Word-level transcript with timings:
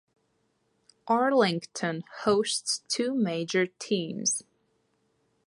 Arlington 1.07 2.03
hosts 2.21 2.81
two 2.89 3.13
major 3.13 3.67
teams. 3.67 4.41